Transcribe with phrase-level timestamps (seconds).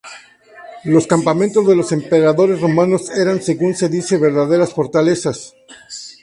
[0.83, 5.53] Los campamentos de los emperadores romanos eran, según se dice, verdaderas fortalezas.